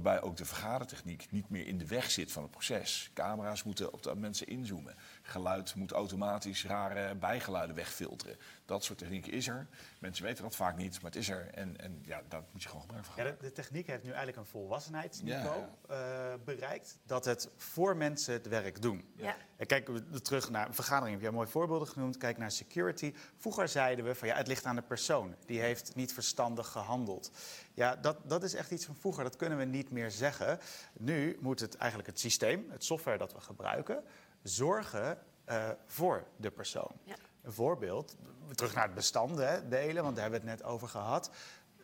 [0.03, 3.11] waarbij ook de vergadertechniek niet meer in de weg zit van het proces.
[3.15, 4.95] Camera's moeten op de mensen inzoomen.
[5.27, 8.37] Geluid moet automatisch rare bijgeluiden wegfilteren.
[8.65, 9.67] Dat soort techniek is er.
[9.99, 11.51] Mensen weten dat vaak niet, maar het is er.
[11.55, 13.33] En, en ja, daar moet je gewoon gebruik van maken.
[13.33, 16.33] Ja, de, de, techniek heeft nu eigenlijk een volwassenheidsniveau ja.
[16.33, 16.99] uh, bereikt.
[17.07, 19.13] Dat het voor mensen het werk doen.
[19.17, 19.37] Ja.
[19.57, 19.91] En kijk
[20.23, 21.15] terug naar vergadering.
[21.15, 22.17] Heb jij mooie voorbeelden genoemd.
[22.17, 23.15] Kijk naar security.
[23.37, 25.35] Vroeger zeiden we van ja, het ligt aan de persoon.
[25.47, 27.31] Die heeft niet verstandig gehandeld.
[27.75, 29.25] Ja, dat, dat is echt iets van vroeger.
[29.25, 30.59] Dat kunnen we niet meer zeggen.
[30.93, 34.05] Nu moet het eigenlijk het systeem, het software dat we gebruiken,
[34.43, 35.19] zorgen
[35.49, 36.93] uh, voor de persoon.
[37.05, 37.17] Ja.
[37.43, 38.17] Een voorbeeld,
[38.55, 41.31] terug naar het bestanden delen, want daar hebben we het net over gehad.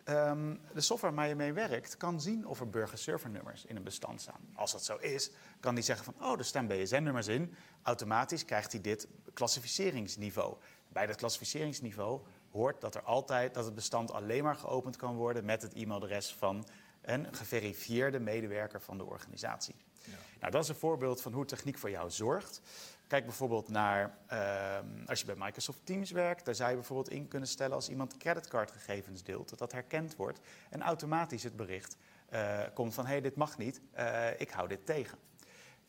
[0.09, 4.21] Um, de software waar je mee werkt kan zien of er burgerservernummers in een bestand
[4.21, 4.41] staan.
[4.55, 7.55] Als dat zo is, kan die zeggen van, oh, er staan BSN-nummers in.
[7.83, 10.57] Automatisch krijgt hij dit klassificeringsniveau.
[10.89, 15.45] Bij dat klassificeringsniveau hoort dat, er altijd, dat het bestand alleen maar geopend kan worden
[15.45, 16.67] met het e-mailadres van
[17.03, 19.75] een geverifieerde medewerker van de organisatie.
[20.05, 20.13] Ja.
[20.41, 22.61] Nou, dat is een voorbeeld van hoe techniek voor jou zorgt.
[23.07, 27.29] Kijk bijvoorbeeld naar, uh, als je bij Microsoft Teams werkt, daar zou je bijvoorbeeld in
[27.29, 31.97] kunnen stellen als iemand creditcardgegevens deelt, dat dat herkend wordt en automatisch het bericht
[32.33, 35.19] uh, komt van hé, hey, dit mag niet, uh, ik hou dit tegen.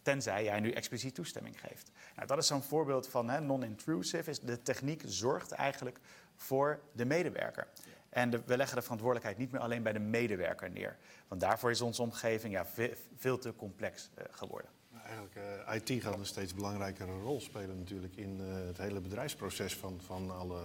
[0.02, 1.92] Tenzij jij nu expliciet toestemming geeft.
[2.16, 4.46] Nou, dat is zo'n voorbeeld van non-intrusive.
[4.46, 6.00] De techniek zorgt eigenlijk
[6.36, 7.68] voor de medewerker.
[8.10, 10.98] En de, we leggen de verantwoordelijkheid niet meer alleen bij de medewerker neer.
[11.28, 14.70] Want daarvoor is onze omgeving ja, ve- veel te complex eh, geworden.
[15.04, 19.76] Eigenlijk, eh, IT gaat een steeds belangrijkere rol spelen natuurlijk in eh, het hele bedrijfsproces
[19.76, 20.62] van, van alle,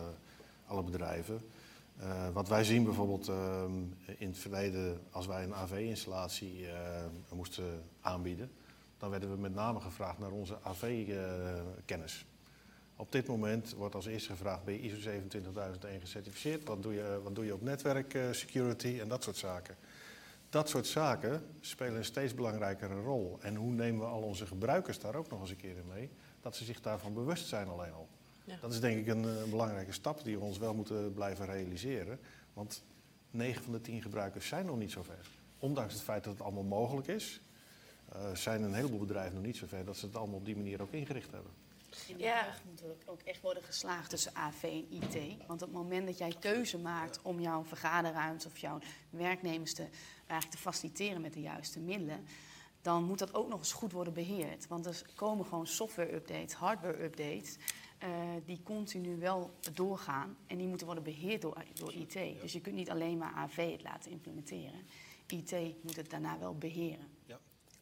[0.66, 1.40] alle bedrijven.
[2.32, 3.72] Wat wij zien bijvoorbeeld ehm,
[4.18, 6.66] in het verleden, als wij een AV-installatie
[7.32, 8.50] moesten aanbieden,
[8.98, 12.26] dan werden we met name gevraagd naar onze AV-kennis.
[13.00, 16.64] Op dit moment wordt als eerste gevraagd, ben je ISO 27001 gecertificeerd?
[16.64, 19.76] Wat doe je, wat doe je op netwerk eh, security en dat soort zaken.
[20.50, 23.38] Dat soort zaken spelen een steeds belangrijkere rol.
[23.40, 26.10] En hoe nemen we al onze gebruikers daar ook nog eens een keer in mee?
[26.40, 28.08] Dat ze zich daarvan bewust zijn alleen al.
[28.44, 28.56] Ja.
[28.60, 31.46] Dat is denk ik een, eh, een belangrijke stap die we ons wel moeten blijven
[31.46, 32.18] realiseren.
[32.52, 32.84] Want
[33.30, 35.30] 9 van de 10 gebruikers zijn nog niet zo ver.
[35.58, 37.40] Ondanks het feit dat het allemaal mogelijk is,
[38.12, 40.56] eh, zijn een heleboel bedrijven nog niet zo ver dat ze het allemaal op die
[40.56, 41.52] manier ook ingericht hebben.
[42.06, 42.42] In de Ja.
[42.42, 45.46] brug moet er ook echt worden geslaagd tussen AV en IT.
[45.46, 48.78] Want op het moment dat jij keuze maakt om jouw vergaderruimte of jouw
[49.10, 49.88] werknemers te,
[50.26, 52.26] eigenlijk te faciliteren met de juiste middelen,
[52.82, 54.66] dan moet dat ook nog eens goed worden beheerd.
[54.66, 57.56] Want er komen gewoon software-updates, hardware-updates,
[57.98, 58.08] eh,
[58.44, 60.36] die continu wel doorgaan.
[60.46, 62.40] En die moeten worden beheerd door, door IT.
[62.40, 64.80] Dus je kunt niet alleen maar AV het laten implementeren.
[65.26, 67.16] IT moet het daarna wel beheren.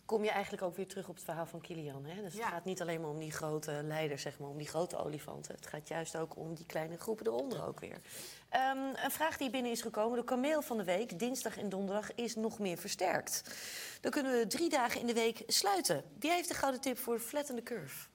[0.06, 2.04] Kom je eigenlijk ook weer terug op het verhaal van Kilian.
[2.04, 2.22] Hè?
[2.22, 4.96] Dus het gaat niet alleen maar om die grote leiders, zeg maar, om die grote
[4.96, 5.54] olifanten.
[5.54, 8.00] Het gaat juist ook om die kleine groepen eronder ook weer.
[8.48, 10.18] Ehm, een vraag die binnen is gekomen.
[10.18, 13.56] De kameel van de week, dinsdag en donderdag, is nog meer versterkt.
[14.00, 16.04] Dan kunnen we drie dagen in de week sluiten.
[16.18, 18.06] Wie heeft de gouden tip voor flatten the curve?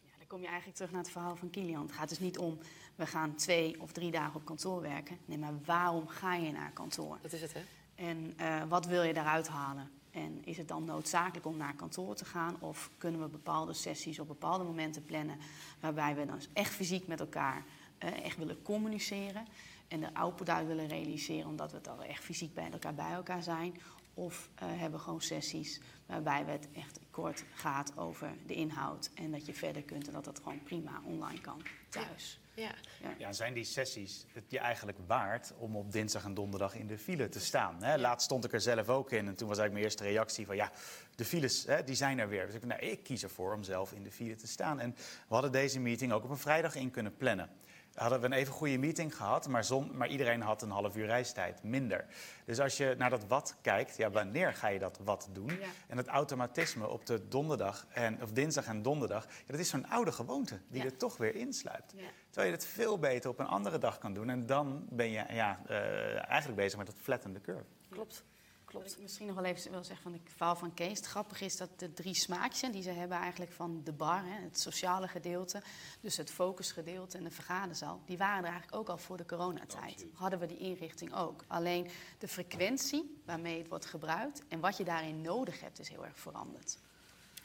[0.00, 1.82] Ja, dan kom je eigenlijk terug naar het verhaal van Kilian.
[1.82, 2.58] Het gaat dus niet om,
[2.94, 5.18] we gaan twee of drie dagen op kantoor werken.
[5.24, 7.18] Nee, maar waarom ga je naar kantoor?
[7.22, 7.60] Dat is het, hè?
[7.98, 9.90] En eh, wat wil je daaruit halen?
[10.10, 12.56] En is het dan noodzakelijk om naar kantoor te gaan?
[12.60, 15.38] Of kunnen we bepaalde sessies op bepaalde momenten plannen...
[15.80, 17.64] waarbij we dan echt fysiek met elkaar
[17.98, 19.46] eh, echt willen communiceren...
[19.88, 21.48] en de output uit willen realiseren...
[21.48, 23.80] omdat we dan echt fysiek bij elkaar bij elkaar zijn...
[24.18, 29.10] Of eh, hebben we gewoon sessies waarbij we het echt kort gaat over de inhoud...
[29.14, 32.40] en dat je verder kunt en dat dat gewoon prima online kan, thuis.
[32.54, 32.74] Ja.
[33.18, 36.98] Ja, zijn die sessies het je eigenlijk waard om op dinsdag en donderdag in de
[36.98, 37.82] file te staan?
[37.82, 37.98] Hè?
[37.98, 40.56] Laatst stond ik er zelf ook in en toen was eigenlijk mijn eerste reactie van
[40.56, 40.72] ja,
[41.14, 42.46] de files hè, die zijn er weer.
[42.46, 44.80] Dus ik, nou, ik kies ervoor om zelf in de file te staan.
[44.80, 44.94] En
[45.28, 47.50] we hadden deze meeting ook op een vrijdag in kunnen plannen.
[47.98, 51.06] Hadden we een even goede meeting gehad, maar, zon, maar iedereen had een half uur
[51.06, 52.06] reistijd minder.
[52.44, 55.46] Dus als je naar dat wat kijkt, ja, wanneer ga je dat wat doen?
[55.60, 55.66] Ja.
[55.86, 59.88] En het automatisme op de donderdag en, of dinsdag en donderdag, ja, dat is zo'n
[59.88, 60.86] oude gewoonte die Ja.
[60.86, 61.94] er toch weer insluipt.
[62.30, 64.30] Terwijl je het veel beter op een andere dag kan doen.
[64.30, 67.64] En dan ben je ja, eh, eigenlijk bezig met het flatten the curve.
[67.90, 68.24] Klopt.
[68.72, 68.96] Wat Klopt.
[68.96, 70.96] ik misschien nog wel even wil zeggen van het verhaal van Kees.
[70.96, 74.42] Het grappige is dat de drie smaakjes die ze hebben eigenlijk van de bar, hè,
[74.42, 75.62] het sociale gedeelte,
[76.00, 80.04] dus het focusgedeelte en de vergaderzaal, die waren er eigenlijk ook al voor de coronatijd.
[80.12, 81.44] Hadden we die inrichting ook.
[81.46, 86.04] Alleen de frequentie waarmee het wordt gebruikt en wat je daarin nodig hebt, is heel
[86.04, 86.78] erg veranderd.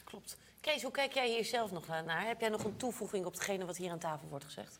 [0.04, 0.38] Klopt.
[0.62, 2.26] Kees, hoe kijk jij hier zelf nog naar?
[2.26, 4.80] Heb jij nog een toevoeging op hetgene wat hier aan tafel wordt gezegd?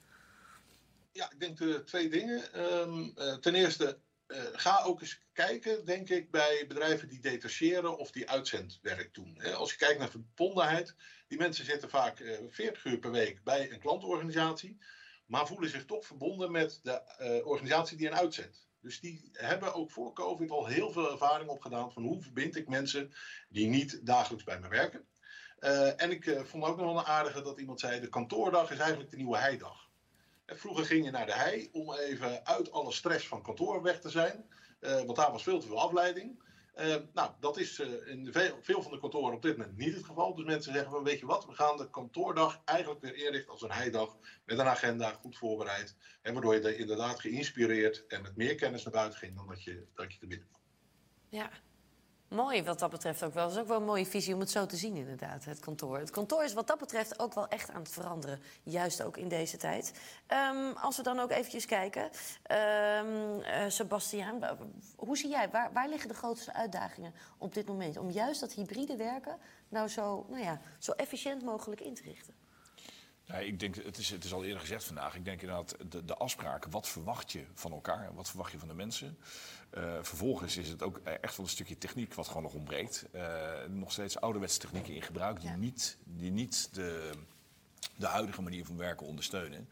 [1.12, 2.54] Ja, ik denk de twee dingen.
[2.54, 3.98] Ehm, eh, ten eerste,
[4.34, 9.42] eh, ga ook eens kijken, denk ik, bij bedrijven die detacheren of die uitzendwerk doen.
[9.56, 10.96] Als je kijkt naar verbondenheid,
[11.28, 14.78] die mensen zitten vaak eh 40 uur per week bij een klantorganisatie,
[15.26, 18.68] maar voelen zich toch verbonden met de eh, organisatie die hen uitzendt.
[18.80, 22.68] Dus die hebben ook voor COVID al heel veel ervaring opgedaan van hoe verbind ik
[22.68, 23.14] mensen
[23.50, 25.08] die niet dagelijks bij me werken.
[25.98, 29.10] En ik vond ook nog wel een aardige dat iemand zei: de kantoordag is eigenlijk
[29.10, 29.83] de nieuwe heidag.
[30.46, 34.10] Vroeger ging je naar de hei om even uit alle stress van kantoor weg te
[34.10, 34.46] zijn.
[34.80, 36.44] eh, want daar was veel te veel afleiding.
[36.74, 39.94] Eh, nou, dat is eh, in veel, veel van de kantoren op dit moment niet
[39.94, 40.36] het geval.
[40.36, 43.62] Dus mensen zeggen van, weet je wat, we gaan de kantoordag eigenlijk weer inrichten als
[43.62, 44.18] een heidag.
[44.46, 45.96] Met een agenda, goed voorbereid.
[46.22, 49.64] En waardoor je er inderdaad geïnspireerd en met meer kennis naar buiten ging dan dat
[49.64, 50.62] je, dat je er binnen kwam.
[51.30, 51.50] Ja.
[52.34, 53.44] Mooi wat dat betreft ook wel.
[53.44, 55.98] Dat is ook wel een mooie visie om het zo te zien, inderdaad, het kantoor.
[55.98, 58.40] Het kantoor is wat dat betreft ook wel echt aan het veranderen.
[58.64, 59.94] Juist ook in deze tijd.
[60.28, 62.10] Ehm, als we dan ook eventjes kijken.
[62.44, 63.04] Eh,
[63.68, 64.40] Sebastiaan,
[64.96, 67.98] hoe zie jij, waar, waar liggen de grootste uitdagingen op dit moment?
[67.98, 69.38] Om juist dat hybride werken
[69.70, 72.43] nou zo, nou ja, zo efficiënt mogelijk in te richten?
[73.26, 75.16] Ja, ik denk, het is, het is al eerder gezegd vandaag.
[75.16, 76.72] Ik denk inderdaad, de, de afspraken.
[76.72, 78.14] Wat verwacht je van elkaar?
[78.14, 79.18] Wat verwacht je van de mensen?
[79.70, 83.06] Eh, vervolgens is het ook echt wel een stukje techniek wat gewoon nog ontbreekt.
[83.12, 85.56] Eh, nog steeds ouderwetse technieken in gebruik die Ja.
[85.56, 87.12] niet, die niet de,
[87.96, 89.70] de huidige manier van werken ondersteunen.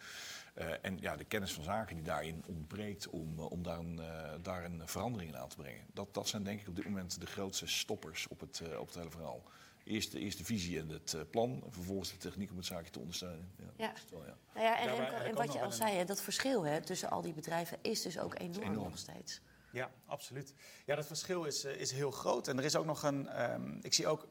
[0.53, 3.99] Eh, en ja, de kennis van zaken die daarin ontbreekt om, om daar, een,
[4.41, 5.85] daar een verandering in aan te brengen.
[5.93, 8.95] Dat, dat zijn denk ik op dit moment de grootste stoppers op het, op het
[8.95, 9.43] hele verhaal.
[9.83, 11.61] Eerst de, eerst de visie en het eh, plan.
[11.65, 13.51] En vervolgens de techniek om het zaakje te ondersteunen.
[13.57, 13.93] Ja, Ja.
[14.09, 14.21] wel.
[14.53, 14.79] Nou ja,
[15.25, 18.39] en, wat je al zei, dat verschil hè, tussen al die bedrijven is dus ook
[18.39, 18.89] enorm, enorm.
[18.89, 19.41] nog steeds.
[19.71, 20.53] Ja, absoluut.
[20.85, 22.47] Ja, dat verschil is, eh, is heel groot.
[22.47, 23.27] En er is ook nog een.
[23.27, 24.27] ehm, ik zie ook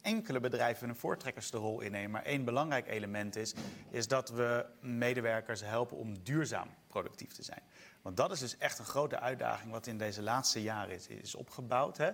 [0.00, 2.10] enkele bedrijven een voortrekkersrol innemen.
[2.10, 3.54] Maar één belangrijk element is,
[3.90, 7.62] is dat we medewerkers helpen om duurzaam productief te zijn.
[8.02, 11.34] Want dat is dus echt een grote uitdaging wat in deze laatste jaren is, is
[11.34, 11.96] opgebouwd.
[11.96, 12.10] Hè.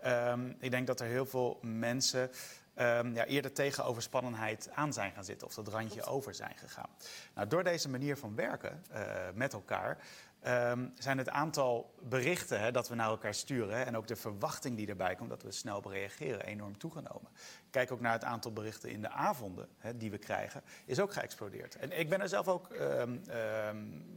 [0.00, 2.30] Ehm, ik denk dat er heel veel mensen
[2.74, 6.90] ehm, ja, eerder tegen overspannenheid aan zijn gaan zitten of dat randje over zijn gegaan.
[7.34, 9.02] Nou, door deze manier van werken eh,
[9.34, 9.98] met elkaar
[10.40, 14.16] ehm, zijn het aantal berichten hè, dat we naar elkaar sturen hè, en ook de
[14.16, 17.30] verwachting die erbij komt dat we snel reageren enorm toegenomen.
[17.78, 21.12] Kijk ook naar het aantal berichten in de avonden hè, die we krijgen, is ook
[21.12, 21.76] geëxplodeerd.
[21.76, 23.76] En ik ben er zelf ook, ehm, ehm,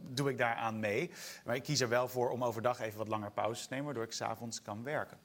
[0.10, 1.12] doe ik daaraan mee.
[1.46, 4.04] Maar ik kies er wel voor om overdag even wat langer pauzes te nemen, waardoor
[4.04, 5.18] ik s'avonds kan werken.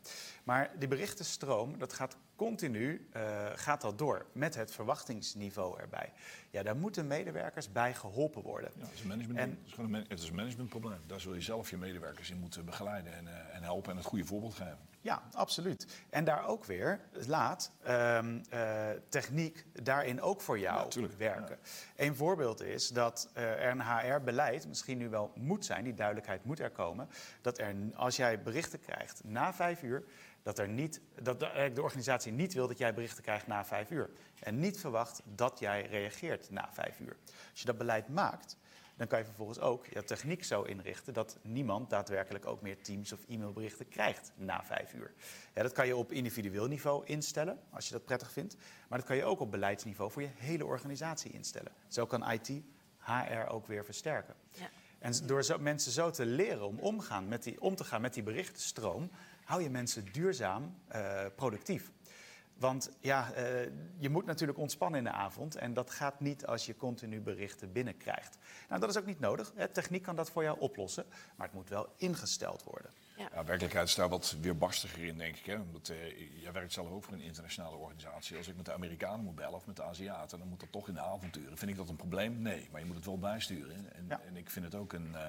[0.44, 6.12] Maar die berichtenstroom, dat gaat continu, eh, gaat dat door met het verwachtingsniveau erbij.
[6.50, 8.70] Ja, daar moeten medewerkers bij geholpen worden.
[8.76, 11.00] Ja, het is een management, En- het is gewoon een, man- het is een managementprobleem.
[11.06, 14.06] Daar zul je zelf je medewerkers in moeten begeleiden en, eh, en helpen en het
[14.06, 14.78] goede voorbeeld geven.
[15.06, 15.86] Ja, absoluut.
[16.10, 21.58] En daar ook weer, laat ehm, eh, techniek daarin ook voor jou Ja, werken.
[21.96, 26.44] Een voorbeeld is dat eh, er een HR-beleid misschien nu wel moet zijn, die duidelijkheid
[26.44, 27.08] moet er komen,
[27.40, 30.04] dat er, als jij berichten krijgt na vijf uur,
[30.42, 33.90] dat, er niet, dat de, de organisatie niet wil dat jij berichten krijgt na vijf
[33.90, 34.10] uur.
[34.40, 37.16] En niet verwacht dat jij reageert na vijf uur.
[37.50, 38.56] Als je dat beleid maakt,
[38.96, 43.12] dan kan je vervolgens ook je techniek zo inrichten dat niemand daadwerkelijk ook meer Teams
[43.12, 45.12] of e-mailberichten krijgt na vijf uur.
[45.54, 48.56] Ja, dat kan je op individueel niveau instellen, als je dat prettig vindt.
[48.88, 51.72] Maar dat kan je ook op beleidsniveau voor je hele organisatie instellen.
[51.88, 52.50] Zo kan IT
[52.98, 54.34] HR ook weer versterken.
[54.50, 54.70] Ja.
[54.98, 58.14] En door zo, mensen zo te leren om, omgaan met die, om te gaan met
[58.14, 59.10] die berichtenstroom,
[59.44, 61.90] hou je mensen duurzaam eh, productief.
[62.56, 65.56] Want ja, eh, je moet natuurlijk ontspannen in de avond.
[65.56, 68.38] En dat gaat niet als je continu berichten binnenkrijgt.
[68.68, 69.52] Nou, dat is ook niet nodig.
[69.54, 69.68] Hè.
[69.68, 71.04] Techniek kan dat voor jou oplossen.
[71.36, 72.90] Maar het moet wel ingesteld worden.
[73.16, 75.46] Ja, werkelijkheid is daar wat weerbarstiger in, denk ik.
[75.46, 75.54] Hè?
[75.60, 78.36] Omdat, eh, jij werkt zelf ook voor een internationale organisatie.
[78.36, 80.88] Als ik met de Amerikanen moet bellen of met de Aziaten, dan moet dat toch
[80.88, 81.56] in de avonduren.
[81.58, 82.42] Vind ik dat een probleem?
[82.42, 83.92] Nee, maar je moet het wel bijsturen.
[83.92, 84.20] En, Ja.
[84.26, 85.14] en ik vind het ook een.
[85.14, 85.26] eh,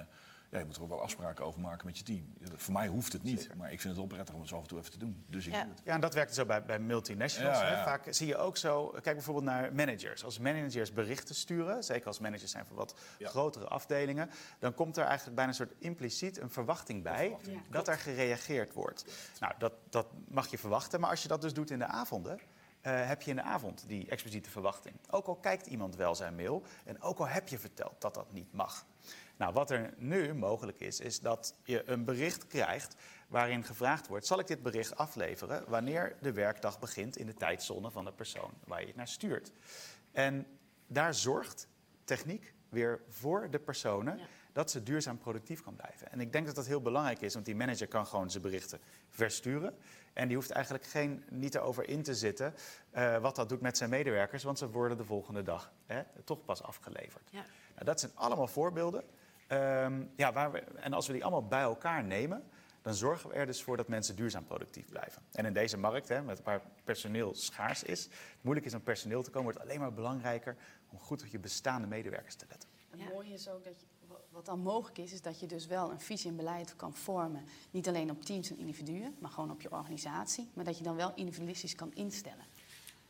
[0.49, 2.33] ja, je moet er ook wel afspraken over maken met je team.
[2.55, 4.61] Voor mij hoeft het niet, maar ik vind het wel prettig om het zo af
[4.61, 5.23] en toe even te doen.
[5.27, 5.61] Dus ik Ja.
[5.63, 5.81] doe het.
[5.85, 7.57] Ja, en dat werkt zo bij, bij multinationals.
[7.59, 7.71] Ja, hè.
[7.77, 7.83] ja.
[7.83, 10.23] Vaak zie je ook zo, kijk bijvoorbeeld naar managers.
[10.23, 13.29] Als managers berichten sturen, zeker als managers zijn voor wat Ja.
[13.29, 14.29] grotere afdelingen,
[14.59, 18.73] dan komt er eigenlijk bijna een soort impliciet een verwachting bij verwachting, dat er gereageerd
[18.73, 19.05] wordt.
[19.39, 22.39] Nou, dat, dat mag je verwachten, maar als je dat dus doet in de avonden,
[22.81, 24.95] eh, heb je in de avond die expliciete verwachting.
[25.09, 28.31] Ook al kijkt iemand wel zijn mail en ook al heb je verteld dat dat
[28.31, 28.85] niet mag.
[29.37, 32.95] Nou, wat er nu mogelijk is, is dat je een bericht krijgt
[33.27, 37.91] waarin gevraagd wordt: zal ik dit bericht afleveren wanneer de werkdag begint in de tijdzone
[37.91, 39.51] van de persoon waar je het naar stuurt?
[40.11, 40.47] En
[40.87, 41.67] daar zorgt
[42.03, 44.25] techniek weer voor de personen Ja.
[44.53, 46.11] dat ze duurzaam productief kan blijven.
[46.11, 48.79] En ik denk dat dat heel belangrijk is, want die manager kan gewoon zijn berichten
[49.09, 49.77] versturen.
[50.13, 52.53] En die hoeft eigenlijk geen, niet erover in te zitten
[52.89, 56.45] eh, wat dat doet met zijn medewerkers, want ze worden de volgende dag hè, toch
[56.45, 57.29] pas afgeleverd.
[57.31, 57.45] Ja.
[57.73, 59.03] Nou, dat zijn allemaal voorbeelden.
[59.47, 62.43] Ehm, ja, waar we, en als we die allemaal bij elkaar nemen,
[62.81, 65.21] dan zorgen we er dus voor dat mensen duurzaam productief blijven.
[65.31, 68.09] En in deze markt, hè, met waar personeel schaars is,
[68.41, 70.55] moeilijk is om personeel te komen, wordt het alleen maar belangrijker
[70.89, 72.69] om goed op je bestaande medewerkers te letten.
[72.89, 73.09] Het Ja.
[73.09, 73.85] mooie is ook dat je,
[74.29, 77.45] wat dan mogelijk is, is dat je dus wel een visie en beleid kan vormen.
[77.71, 80.49] Niet alleen op teams en individuen, maar gewoon op je organisatie.
[80.53, 82.45] Maar dat je dan wel individualistisch kan instellen.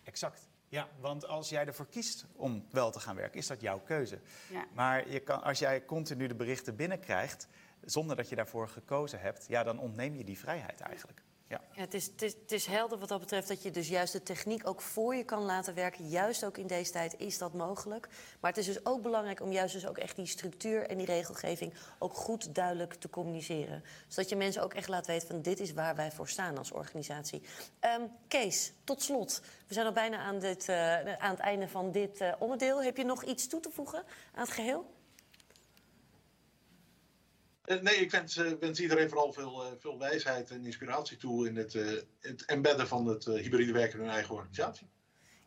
[0.03, 0.47] Exact.
[0.69, 4.19] Ja, want als jij ervoor kiest om wel te gaan werken, is dat jouw keuze.
[4.51, 4.65] Ja.
[4.73, 7.47] Maar je kan, als jij continu de berichten binnenkrijgt,
[7.85, 11.21] zonder dat je daarvoor gekozen hebt, ja, dan ontneem je die vrijheid eigenlijk.
[11.49, 11.61] Ja.
[11.73, 14.67] Ja, het, is, het, is, helder wat dat betreft dat je dus juist de techniek
[14.67, 16.09] ook voor je kan laten werken.
[16.09, 18.07] Juist ook in deze tijd is dat mogelijk.
[18.39, 21.05] Maar het is dus ook belangrijk om juist dus ook echt die structuur en die
[21.05, 23.83] regelgeving ook goed duidelijk te communiceren.
[24.07, 26.71] Zodat je mensen ook echt laat weten van dit is waar wij voor staan als
[26.71, 27.41] organisatie.
[27.79, 29.41] Ehm, Kees, tot slot.
[29.67, 32.83] We zijn al bijna aan, dit, eh, aan het einde van dit eh, onderdeel.
[32.83, 34.95] Heb je nog iets toe te voegen aan het geheel?
[37.67, 41.47] Eh, nee, ik wens, eh, wens iedereen vooral veel, eh, veel wijsheid en inspiratie toe
[41.47, 41.85] in het, eh,
[42.19, 44.87] het embedden van het eh, hybride werken in hun eigen organisatie.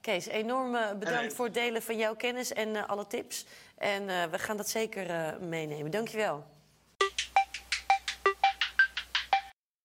[0.01, 3.47] Kees, enorm bedankt En, voor het delen van jouw kennis en alle tips.
[3.77, 5.91] En eh, we gaan dat zeker eh, meenemen.
[5.91, 6.45] Dankjewel.